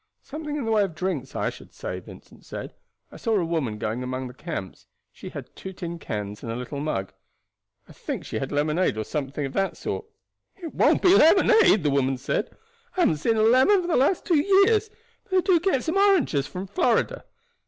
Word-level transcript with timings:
"Something 0.23 0.55
in 0.55 0.65
the 0.65 0.71
way 0.71 0.81
of 0.81 0.95
drinks, 0.95 1.35
I 1.35 1.51
should 1.51 1.75
say," 1.75 1.99
Vincent 1.99 2.43
said. 2.43 2.73
"I 3.11 3.17
saw 3.17 3.37
a 3.37 3.45
woman 3.45 3.77
going 3.77 4.01
among 4.01 4.27
the 4.27 4.33
camps. 4.33 4.87
She 5.11 5.29
had 5.29 5.55
two 5.55 5.73
tin 5.73 5.99
cans 5.99 6.41
and 6.41 6.51
a 6.51 6.55
little 6.55 6.79
mug. 6.79 7.13
I 7.87 7.93
think 7.93 8.25
she 8.25 8.39
had 8.39 8.51
lemonade 8.51 8.97
or 8.97 9.03
something 9.03 9.45
of 9.45 9.53
that 9.53 9.77
sort." 9.77 10.05
"It 10.55 10.73
wouldn't 10.73 11.03
be 11.03 11.13
lemonade," 11.15 11.83
the 11.83 11.91
woman 11.91 12.17
said 12.17 12.49
"I 12.97 13.01
haven't 13.01 13.17
seen 13.17 13.37
a 13.37 13.43
lemon 13.43 13.79
for 13.81 13.87
the 13.87 13.95
last 13.95 14.25
two 14.25 14.39
years; 14.39 14.89
but 15.25 15.29
they 15.33 15.41
do 15.41 15.59
get 15.59 15.83
some 15.83 15.97
oranges 15.97 16.47
from 16.47 16.65
Florida. 16.65 17.23